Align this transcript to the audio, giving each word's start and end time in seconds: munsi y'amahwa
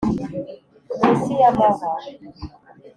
munsi 0.97 1.31
y'amahwa 1.39 1.91